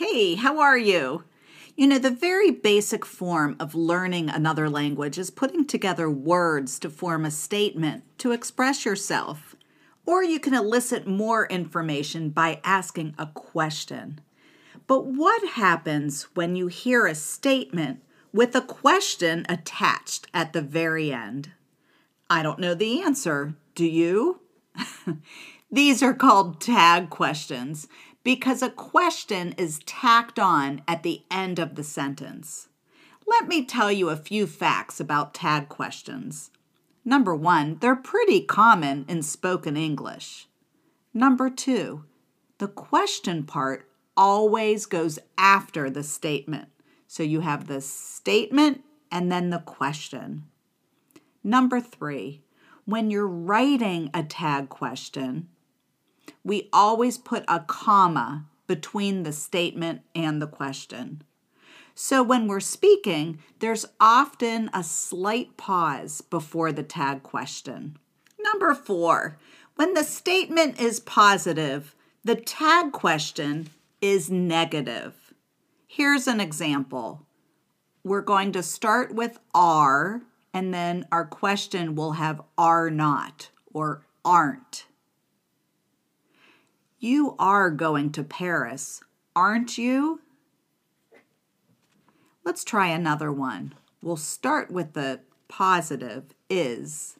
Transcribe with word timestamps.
Hey, 0.00 0.36
how 0.36 0.60
are 0.60 0.78
you? 0.78 1.24
You 1.76 1.86
know, 1.86 1.98
the 1.98 2.10
very 2.10 2.50
basic 2.50 3.04
form 3.04 3.54
of 3.60 3.74
learning 3.74 4.30
another 4.30 4.70
language 4.70 5.18
is 5.18 5.30
putting 5.30 5.66
together 5.66 6.08
words 6.08 6.78
to 6.78 6.88
form 6.88 7.26
a 7.26 7.30
statement 7.30 8.04
to 8.16 8.32
express 8.32 8.86
yourself. 8.86 9.54
Or 10.06 10.24
you 10.24 10.40
can 10.40 10.54
elicit 10.54 11.06
more 11.06 11.44
information 11.48 12.30
by 12.30 12.62
asking 12.64 13.14
a 13.18 13.26
question. 13.26 14.22
But 14.86 15.04
what 15.04 15.50
happens 15.50 16.22
when 16.32 16.56
you 16.56 16.68
hear 16.68 17.04
a 17.04 17.14
statement 17.14 18.02
with 18.32 18.56
a 18.56 18.62
question 18.62 19.44
attached 19.50 20.28
at 20.32 20.54
the 20.54 20.62
very 20.62 21.12
end? 21.12 21.50
I 22.30 22.42
don't 22.42 22.58
know 22.58 22.72
the 22.72 23.02
answer. 23.02 23.54
Do 23.74 23.84
you? 23.84 24.40
These 25.70 26.02
are 26.02 26.14
called 26.14 26.60
tag 26.60 27.10
questions 27.10 27.86
because 28.22 28.62
a 28.62 28.70
question 28.70 29.54
is 29.56 29.80
tacked 29.86 30.38
on 30.38 30.82
at 30.86 31.02
the 31.02 31.22
end 31.30 31.58
of 31.58 31.74
the 31.74 31.84
sentence. 31.84 32.68
Let 33.26 33.48
me 33.48 33.64
tell 33.64 33.90
you 33.90 34.08
a 34.08 34.16
few 34.16 34.46
facts 34.46 35.00
about 35.00 35.34
tag 35.34 35.68
questions. 35.68 36.50
Number 37.04 37.34
one, 37.34 37.78
they're 37.80 37.96
pretty 37.96 38.42
common 38.42 39.04
in 39.08 39.22
spoken 39.22 39.76
English. 39.76 40.48
Number 41.14 41.48
two, 41.48 42.04
the 42.58 42.68
question 42.68 43.44
part 43.44 43.88
always 44.16 44.84
goes 44.86 45.18
after 45.38 45.88
the 45.88 46.02
statement. 46.02 46.68
So 47.06 47.22
you 47.22 47.40
have 47.40 47.66
the 47.66 47.80
statement 47.80 48.84
and 49.10 49.32
then 49.32 49.50
the 49.50 49.60
question. 49.60 50.44
Number 51.42 51.80
three, 51.80 52.42
when 52.84 53.10
you're 53.10 53.26
writing 53.26 54.10
a 54.12 54.22
tag 54.22 54.68
question, 54.68 55.48
we 56.44 56.68
always 56.72 57.18
put 57.18 57.44
a 57.48 57.60
comma 57.60 58.46
between 58.66 59.22
the 59.22 59.32
statement 59.32 60.02
and 60.14 60.40
the 60.40 60.46
question. 60.46 61.22
So 61.94 62.22
when 62.22 62.46
we're 62.46 62.60
speaking, 62.60 63.40
there's 63.58 63.84
often 64.00 64.70
a 64.72 64.82
slight 64.82 65.56
pause 65.56 66.20
before 66.20 66.72
the 66.72 66.82
tag 66.82 67.22
question. 67.22 67.98
Number 68.38 68.74
four, 68.74 69.38
when 69.76 69.94
the 69.94 70.04
statement 70.04 70.80
is 70.80 71.00
positive, 71.00 71.94
the 72.24 72.36
tag 72.36 72.92
question 72.92 73.70
is 74.00 74.30
negative. 74.30 75.34
Here's 75.86 76.26
an 76.26 76.40
example. 76.40 77.26
We're 78.04 78.22
going 78.22 78.52
to 78.52 78.62
start 78.62 79.14
with 79.14 79.38
are, 79.54 80.22
and 80.54 80.72
then 80.72 81.06
our 81.12 81.24
question 81.24 81.94
will 81.94 82.12
have 82.12 82.40
are 82.56 82.88
not 82.88 83.50
or 83.74 84.06
aren't. 84.24 84.86
You 87.02 87.34
are 87.38 87.70
going 87.70 88.12
to 88.12 88.22
Paris, 88.22 89.00
aren't 89.34 89.78
you? 89.78 90.20
Let's 92.44 92.62
try 92.62 92.88
another 92.88 93.32
one. 93.32 93.74
We'll 94.02 94.18
start 94.18 94.70
with 94.70 94.92
the 94.92 95.20
positive 95.48 96.34
is, 96.50 97.16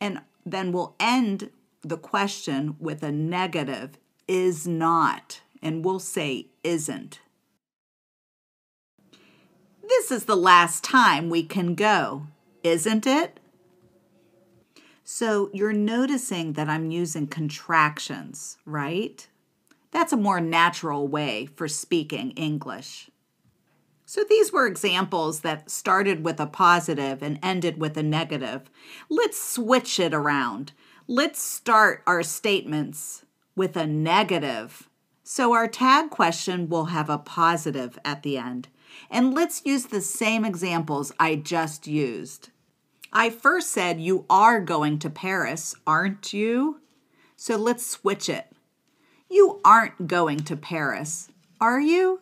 and 0.00 0.22
then 0.44 0.72
we'll 0.72 0.96
end 0.98 1.50
the 1.82 1.96
question 1.96 2.74
with 2.80 3.04
a 3.04 3.12
negative 3.12 3.98
is 4.26 4.66
not, 4.66 5.42
and 5.62 5.84
we'll 5.84 6.00
say 6.00 6.48
isn't. 6.64 7.20
This 9.88 10.10
is 10.10 10.24
the 10.24 10.36
last 10.36 10.82
time 10.82 11.30
we 11.30 11.44
can 11.44 11.76
go, 11.76 12.26
isn't 12.64 13.06
it? 13.06 13.38
So 15.10 15.48
you're 15.54 15.72
noticing 15.72 16.52
that 16.52 16.68
I'm 16.68 16.90
using 16.90 17.28
contractions, 17.28 18.58
right? 18.66 19.26
That's 19.90 20.12
a 20.12 20.18
more 20.18 20.38
natural 20.38 21.08
way 21.08 21.46
for 21.46 21.66
speaking 21.66 22.32
English. 22.32 23.08
So 24.04 24.22
these 24.28 24.52
were 24.52 24.66
examples 24.66 25.40
that 25.40 25.70
started 25.70 26.26
with 26.26 26.38
a 26.38 26.46
positive 26.46 27.22
and 27.22 27.38
ended 27.42 27.80
with 27.80 27.96
a 27.96 28.02
negative. 28.02 28.70
Let's 29.08 29.42
switch 29.42 29.98
it 29.98 30.12
around. 30.12 30.72
Let's 31.06 31.40
start 31.40 32.02
our 32.06 32.22
statements 32.22 33.24
with 33.56 33.78
a 33.78 33.86
negative. 33.86 34.90
So 35.24 35.54
our 35.54 35.68
tag 35.68 36.10
question 36.10 36.68
will 36.68 36.86
have 36.86 37.08
a 37.08 37.16
positive 37.16 37.98
at 38.04 38.22
the 38.22 38.36
end. 38.36 38.68
And 39.10 39.32
let's 39.32 39.64
use 39.64 39.86
the 39.86 40.02
same 40.02 40.44
examples 40.44 41.14
I 41.18 41.36
just 41.36 41.86
used. 41.86 42.50
I 43.12 43.30
first 43.30 43.70
said 43.70 44.00
you 44.00 44.26
are 44.28 44.60
going 44.60 44.98
to 45.00 45.10
Paris, 45.10 45.74
aren't 45.86 46.32
you? 46.32 46.80
So 47.36 47.56
let's 47.56 47.86
switch 47.86 48.28
it. 48.28 48.46
You 49.30 49.60
aren't 49.64 50.06
going 50.06 50.40
to 50.40 50.56
Paris, 50.56 51.28
are 51.60 51.80
you? 51.80 52.20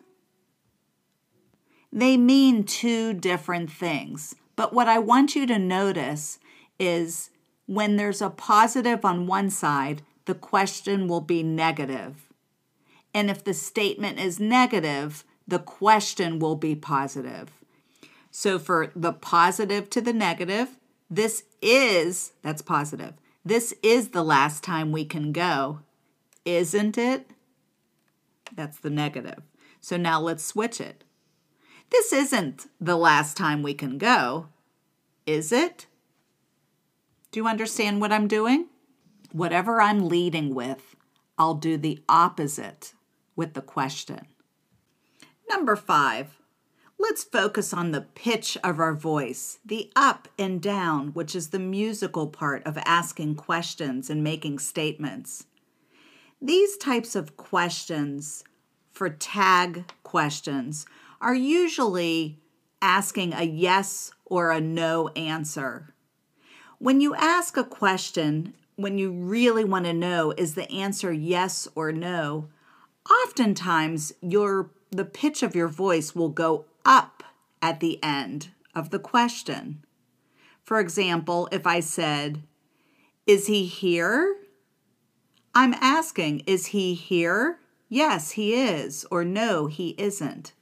They 1.91 2.17
mean 2.17 2.63
two 2.63 3.13
different 3.13 3.71
things. 3.71 4.35
But 4.55 4.73
what 4.73 4.87
I 4.87 4.99
want 4.99 5.35
you 5.35 5.45
to 5.47 5.59
notice 5.59 6.39
is 6.79 7.29
when 7.65 7.95
there's 7.95 8.21
a 8.21 8.29
positive 8.29 9.03
on 9.05 9.27
one 9.27 9.49
side, 9.49 10.01
the 10.25 10.35
question 10.35 11.07
will 11.07 11.21
be 11.21 11.43
negative. 11.43 12.27
And 13.13 13.29
if 13.29 13.43
the 13.43 13.53
statement 13.53 14.19
is 14.19 14.39
negative, 14.39 15.23
the 15.47 15.59
question 15.59 16.39
will 16.39 16.55
be 16.55 16.75
positive. 16.75 17.51
So 18.39 18.59
for 18.59 18.91
the 18.95 19.13
positive 19.13 19.89
to 19.89 19.99
the 19.99 20.13
negative, 20.13 20.77
this 21.09 21.45
is, 21.59 22.33
that's 22.43 22.61
positive, 22.61 23.13
this 23.43 23.73
is 23.81 24.09
the 24.09 24.21
last 24.21 24.63
time 24.63 24.91
we 24.91 25.05
can 25.05 25.31
go, 25.31 25.79
isn't 26.45 26.99
it? 26.99 27.31
That's 28.55 28.77
the 28.77 28.91
negative. 28.91 29.41
So 29.81 29.97
now 29.97 30.21
let's 30.21 30.45
switch 30.45 30.79
it. 30.79 31.03
This 31.89 32.13
isn't 32.13 32.67
the 32.79 32.95
last 32.95 33.37
time 33.37 33.63
we 33.63 33.73
can 33.73 33.97
go, 33.97 34.49
is 35.25 35.51
it? 35.51 35.87
Do 37.31 37.39
you 37.39 37.47
understand 37.47 38.01
what 38.01 38.11
I'm 38.11 38.27
doing? 38.27 38.67
Whatever 39.31 39.81
I'm 39.81 40.07
leading 40.07 40.53
with, 40.53 40.95
I'll 41.39 41.55
do 41.55 41.75
the 41.75 42.03
opposite 42.07 42.93
with 43.35 43.55
the 43.55 43.63
question. 43.63 44.27
Number 45.49 45.75
five, 45.75 46.37
Let's 46.99 47.23
focus 47.23 47.73
on 47.73 47.91
the 47.91 48.01
pitch 48.01 48.57
of 48.63 48.79
our 48.79 48.95
voice, 48.95 49.59
the 49.63 49.91
up 49.95 50.27
and 50.39 50.59
down, 50.59 51.09
which 51.09 51.35
is 51.35 51.49
the 51.49 51.59
musical 51.59 52.27
part 52.27 52.65
of 52.65 52.77
asking 52.85 53.35
questions 53.35 54.09
and 54.09 54.23
making 54.23 54.57
statements. 54.59 55.45
These 56.41 56.75
types 56.77 57.15
of 57.15 57.37
questions 57.37 58.43
for 58.91 59.11
tag 59.11 59.85
questions 60.01 60.87
are 61.21 61.35
usually 61.35 62.39
asking 62.81 63.33
a 63.33 63.43
yes 63.43 64.11
or 64.25 64.49
a 64.49 64.59
no 64.59 65.09
answer. 65.09 65.93
When 66.79 66.99
you 66.99 67.13
ask 67.13 67.57
a 67.57 67.63
question, 67.63 68.55
when 68.75 68.97
you 68.97 69.11
really 69.11 69.63
want 69.63 69.85
to 69.85 69.93
know 69.93 70.33
is 70.35 70.55
the 70.55 70.71
answer 70.71 71.11
yes 71.11 71.67
or 71.75 71.91
no, 71.91 72.49
oftentimes 73.09 74.13
your 74.21 74.71
the 74.91 75.05
pitch 75.05 75.43
of 75.43 75.55
your 75.55 75.67
voice 75.67 76.15
will 76.15 76.29
go 76.29 76.65
up 76.85 77.23
at 77.61 77.79
the 77.79 78.01
end 78.03 78.49
of 78.73 78.89
the 78.89 78.99
question. 78.99 79.83
For 80.63 80.79
example, 80.79 81.47
if 81.51 81.65
I 81.65 81.79
said, 81.79 82.43
Is 83.25 83.47
he 83.47 83.65
here? 83.65 84.35
I'm 85.55 85.73
asking, 85.75 86.43
Is 86.45 86.67
he 86.67 86.93
here? 86.93 87.59
Yes, 87.89 88.31
he 88.31 88.53
is, 88.53 89.05
or 89.09 89.23
no, 89.23 89.67
he 89.67 89.95
isn't. 89.97 90.53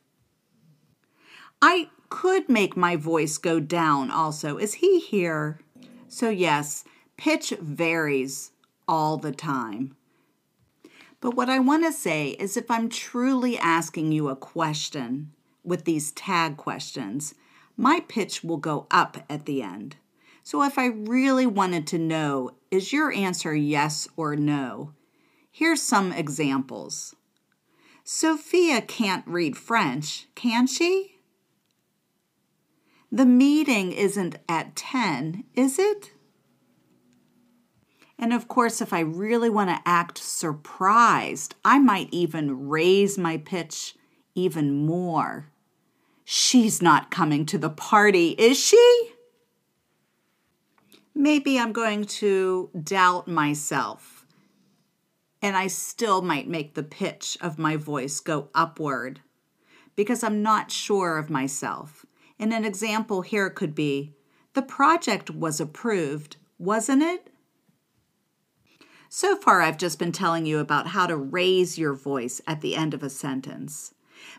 I 1.62 1.90
could 2.10 2.48
make 2.48 2.78
my 2.78 2.96
voice 2.96 3.38
go 3.38 3.60
down 3.60 4.12
also. 4.12 4.58
Is 4.58 4.76
he 4.76 5.00
here? 5.00 5.60
So, 6.08 6.30
yes, 6.30 6.84
pitch 7.18 7.54
varies 7.60 8.52
all 8.88 9.18
the 9.18 9.32
time. 9.32 9.96
But 11.22 11.36
what 11.36 11.50
I 11.50 11.60
want 11.60 11.84
to 11.86 11.92
say 11.92 12.30
is 12.30 12.58
if 12.58 12.70
I'm 12.70 12.90
truly 12.90 13.58
asking 13.58 14.12
you 14.12 14.30
a 14.30 14.36
question, 14.36 15.32
with 15.66 15.86
these 15.86 16.12
tag 16.12 16.58
questions, 16.58 17.36
my 17.76 18.02
pitch 18.08 18.44
will 18.44 18.58
go 18.58 18.88
up 18.92 19.18
at 19.30 19.46
the 19.46 19.62
end. 19.62 19.98
So 20.44 20.64
if 20.64 20.78
I 20.78 20.88
really 20.88 21.48
wanted 21.48 21.88
to 21.88 21.98
know, 21.98 22.52
is 22.70 22.94
your 22.94 23.12
answer 23.12 23.56
yes 23.56 24.08
or 24.16 24.36
no? 24.36 24.94
Here's 25.52 25.82
some 25.82 26.12
examples. 26.12 27.16
Sophia 28.04 28.82
can't 28.82 29.26
read 29.26 29.58
French, 29.58 30.28
can 30.36 30.68
she? 30.68 31.16
The 33.12 33.26
meeting 33.26 33.92
isn't 33.92 34.36
at 34.48 34.76
10, 34.76 35.46
is 35.56 35.80
it? 35.80 36.12
And 38.18 38.34
of 38.34 38.48
course, 38.48 38.82
if 38.82 38.94
I 38.94 39.02
really 39.02 39.50
want 39.50 39.70
to 39.70 39.82
act 39.86 40.18
surprised, 40.18 41.56
I 41.66 41.80
might 41.80 42.10
even 42.12 42.70
raise 42.70 43.18
my 43.18 43.38
pitch 43.38 43.96
even 44.36 44.86
more. 44.86 45.52
She's 46.24 46.82
not 46.82 47.12
coming 47.12 47.46
to 47.48 47.58
the 47.58 47.70
party, 47.70 48.30
is 48.38 48.58
she? 48.58 49.12
Maybe 51.14 51.60
I'm 51.60 51.72
going 51.72 52.06
to 52.06 52.70
doubt 52.84 53.28
myself 53.28 54.16
and 55.46 55.56
I 55.56 55.68
still 55.68 56.24
might 56.24 56.48
make 56.48 56.74
the 56.74 56.82
pitch 56.82 57.38
of 57.40 57.60
my 57.60 57.76
voice 57.76 58.20
go 58.20 58.50
upward 58.56 59.20
because 59.96 60.24
I'm 60.24 60.42
not 60.42 60.72
sure 60.72 61.20
of 61.20 61.30
myself. 61.30 62.04
And 62.40 62.52
an 62.52 62.66
example 62.66 63.22
here 63.22 63.52
could 63.52 63.76
be 63.76 64.16
the 64.54 64.64
project 64.64 65.30
was 65.30 65.62
approved, 65.62 66.38
wasn't 66.58 67.04
it? 67.04 67.30
So 69.18 69.38
far, 69.38 69.62
I've 69.62 69.78
just 69.78 69.98
been 69.98 70.12
telling 70.12 70.46
you 70.46 70.60
about 70.60 70.88
how 70.88 71.08
to 71.08 71.16
raise 71.16 71.78
your 71.78 71.94
voice 71.94 72.42
at 72.46 72.60
the 72.60 72.76
end 72.76 72.94
of 72.94 73.02
a 73.02 73.10
sentence. 73.10 73.94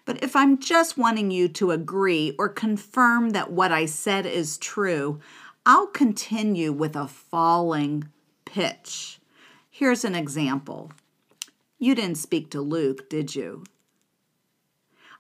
But 0.05 0.23
if 0.23 0.37
I'm 0.37 0.58
just 0.58 0.99
wanting 0.99 1.31
you 1.31 1.49
to 1.49 1.70
agree 1.70 2.34
or 2.38 2.50
confirm 2.50 3.31
that 3.31 3.50
what 3.50 3.73
I 3.73 3.87
said 3.87 4.26
is 4.26 4.58
true, 4.58 5.19
I'll 5.64 5.87
continue 5.87 6.73
with 6.73 6.94
a 6.94 7.08
falling 7.08 8.11
pitch. 8.44 9.19
Here's 9.70 10.05
an 10.05 10.14
example. 10.14 10.93
You 11.78 11.94
didn't 11.94 12.19
speak 12.19 12.50
to 12.50 12.61
Luke, 12.61 13.08
did 13.08 13.34
you? 13.34 13.64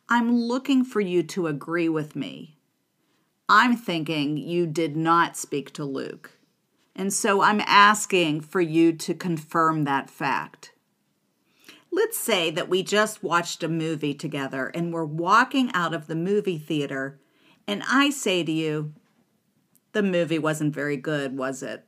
I'm 0.06 0.36
looking 0.36 0.84
for 0.84 1.00
you 1.00 1.22
to 1.22 1.46
agree 1.46 1.88
with 1.88 2.14
me. 2.14 2.58
I'm 3.48 3.74
thinking 3.74 4.36
you 4.36 4.66
did 4.66 4.98
not 4.98 5.34
speak 5.34 5.72
to 5.72 5.84
Luke. 5.86 6.35
And 6.98 7.12
so 7.12 7.42
I'm 7.42 7.60
asking 7.60 8.40
for 8.40 8.62
you 8.62 8.94
to 8.94 9.14
confirm 9.14 9.84
that 9.84 10.08
fact. 10.08 10.72
Let's 11.92 12.18
say 12.18 12.50
that 12.50 12.70
we 12.70 12.82
just 12.82 13.22
watched 13.22 13.62
a 13.62 13.68
movie 13.68 14.14
together 14.14 14.68
and 14.74 14.92
we're 14.92 15.04
walking 15.04 15.70
out 15.74 15.92
of 15.92 16.06
the 16.06 16.14
movie 16.14 16.58
theater, 16.58 17.20
and 17.68 17.82
I 17.86 18.08
say 18.08 18.42
to 18.42 18.52
you, 18.52 18.94
The 19.92 20.02
movie 20.02 20.38
wasn't 20.38 20.74
very 20.74 20.96
good, 20.96 21.36
was 21.36 21.62
it? 21.62 21.86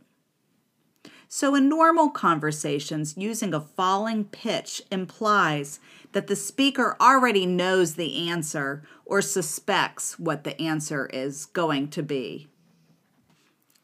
So, 1.27 1.55
in 1.55 1.69
normal 1.69 2.11
conversations, 2.11 3.17
using 3.17 3.53
a 3.53 3.61
falling 3.61 4.25
pitch 4.25 4.83
implies 4.91 5.79
that 6.13 6.27
the 6.27 6.37
speaker 6.37 6.97
already 7.01 7.45
knows 7.45 7.95
the 7.95 8.29
answer 8.29 8.83
or 9.05 9.21
suspects 9.21 10.19
what 10.19 10.45
the 10.45 10.59
answer 10.61 11.07
is 11.07 11.47
going 11.47 11.89
to 11.89 12.03
be. 12.03 12.49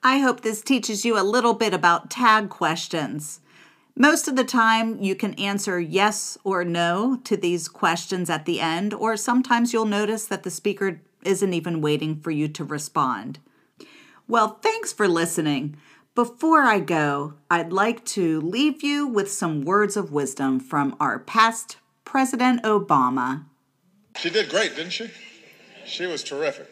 I 0.06 0.18
hope 0.18 0.42
this 0.42 0.60
teaches 0.60 1.06
you 1.06 1.18
a 1.18 1.24
little 1.24 1.54
bit 1.54 1.72
about 1.72 2.10
tag 2.10 2.50
questions. 2.50 3.40
Most 3.96 4.28
of 4.28 4.36
the 4.36 4.44
time, 4.44 5.00
you 5.00 5.14
can 5.14 5.32
answer 5.34 5.80
yes 5.80 6.36
or 6.44 6.62
no 6.62 7.16
to 7.24 7.38
these 7.38 7.68
questions 7.68 8.28
at 8.28 8.44
the 8.44 8.60
end, 8.60 8.92
or 8.92 9.16
sometimes 9.16 9.72
you'll 9.72 9.86
notice 9.86 10.26
that 10.26 10.42
the 10.42 10.50
speaker 10.50 11.00
isn't 11.24 11.54
even 11.54 11.80
waiting 11.80 12.20
for 12.20 12.30
you 12.30 12.48
to 12.48 12.64
respond. 12.64 13.38
Well, 14.28 14.58
thanks 14.60 14.92
for 14.92 15.08
listening. 15.08 15.76
Before 16.14 16.64
I 16.64 16.80
go, 16.80 17.34
I'd 17.50 17.72
like 17.72 18.04
to 18.06 18.42
leave 18.42 18.82
you 18.82 19.06
with 19.06 19.32
some 19.32 19.62
words 19.62 19.96
of 19.96 20.12
wisdom 20.12 20.60
from 20.60 20.96
our 21.00 21.18
past 21.18 21.78
President 22.04 22.62
Obama. 22.62 23.46
She 24.18 24.28
did 24.28 24.50
great, 24.50 24.76
didn't 24.76 24.92
she? 24.92 25.10
She 25.86 26.04
was 26.04 26.22
terrific. 26.22 26.68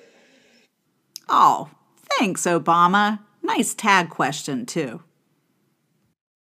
Oh, 1.30 1.70
thanks, 2.18 2.42
Obama. 2.42 3.20
Nice 3.42 3.74
tag 3.74 4.10
question, 4.10 4.66
too. 4.66 5.02